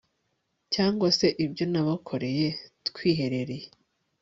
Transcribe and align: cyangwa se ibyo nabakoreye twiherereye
cyangwa 0.73 1.07
se 1.17 1.27
ibyo 1.45 1.65
nabakoreye 1.71 2.47
twiherereye 2.87 3.67